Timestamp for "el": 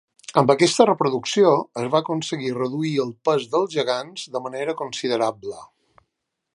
3.05-3.13